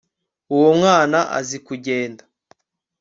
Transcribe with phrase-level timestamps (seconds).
[0.55, 2.23] uwo mwana azi kugenda